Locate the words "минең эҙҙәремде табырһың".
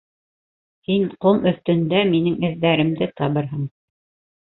2.17-3.73